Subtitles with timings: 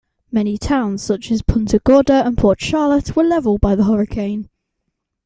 [0.31, 4.49] Many towns such as Punta Gorda and Port Charlotte were leveled by the hurricane.